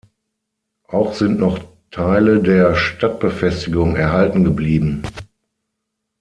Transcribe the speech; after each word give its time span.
Auch 0.87 1.13
sind 1.13 1.37
noch 1.37 1.59
Teile 1.91 2.39
der 2.41 2.73
Stadtbefestigung 2.75 3.95
erhalten 3.95 4.43
geblieben. 4.43 5.03